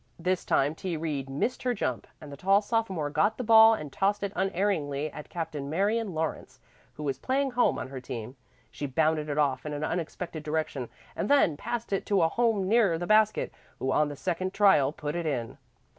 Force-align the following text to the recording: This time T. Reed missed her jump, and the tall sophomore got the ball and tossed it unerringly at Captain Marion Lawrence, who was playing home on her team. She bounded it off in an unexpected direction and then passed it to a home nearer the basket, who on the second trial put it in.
This 0.17 0.43
time 0.45 0.73
T. 0.73 0.97
Reed 0.97 1.29
missed 1.29 1.61
her 1.61 1.75
jump, 1.75 2.07
and 2.19 2.31
the 2.31 2.35
tall 2.35 2.63
sophomore 2.63 3.11
got 3.11 3.37
the 3.37 3.43
ball 3.43 3.75
and 3.75 3.93
tossed 3.93 4.23
it 4.23 4.33
unerringly 4.35 5.11
at 5.11 5.29
Captain 5.29 5.69
Marion 5.69 6.15
Lawrence, 6.15 6.59
who 6.95 7.03
was 7.03 7.19
playing 7.19 7.51
home 7.51 7.77
on 7.77 7.89
her 7.89 8.01
team. 8.01 8.35
She 8.71 8.87
bounded 8.87 9.29
it 9.29 9.37
off 9.37 9.63
in 9.63 9.73
an 9.73 9.83
unexpected 9.83 10.41
direction 10.41 10.89
and 11.15 11.29
then 11.29 11.55
passed 11.55 11.93
it 11.93 12.07
to 12.07 12.23
a 12.23 12.29
home 12.29 12.67
nearer 12.67 12.97
the 12.97 13.05
basket, 13.05 13.53
who 13.77 13.91
on 13.91 14.07
the 14.09 14.15
second 14.15 14.55
trial 14.55 14.91
put 14.91 15.15
it 15.15 15.27
in. 15.27 15.59